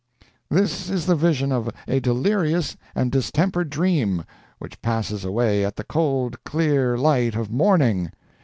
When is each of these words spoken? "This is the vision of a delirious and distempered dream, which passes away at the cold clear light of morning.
"This 0.49 0.89
is 0.89 1.05
the 1.05 1.15
vision 1.15 1.51
of 1.51 1.69
a 1.87 1.99
delirious 1.99 2.75
and 2.95 3.11
distempered 3.11 3.69
dream, 3.69 4.25
which 4.57 4.81
passes 4.81 5.23
away 5.23 5.63
at 5.63 5.75
the 5.75 5.83
cold 5.83 6.43
clear 6.43 6.97
light 6.97 7.35
of 7.35 7.51
morning. 7.51 8.11